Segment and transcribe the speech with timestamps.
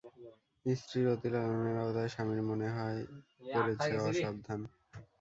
[0.65, 2.99] স্ত্রীর অতিলালনের আওতায় স্বামীর মন হয়ে
[3.51, 4.59] পড়েছে অসাবধান।